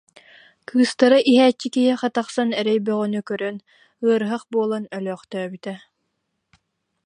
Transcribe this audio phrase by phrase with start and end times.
[0.67, 3.57] Кыыстара иһээччи киһиэхэ тахсан эрэй бөҕөнү көрөн,
[4.05, 5.73] ыарыһах буолан өлөөхтөөбүтэ